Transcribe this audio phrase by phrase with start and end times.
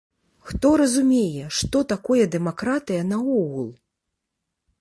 [0.51, 3.69] Хто разумее, што такое дэмакратыя наогул?